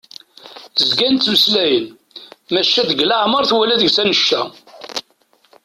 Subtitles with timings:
[0.89, 1.85] Zgan ttmeslayen
[2.53, 4.41] maca deg leɛmer twala deg-s annect-a.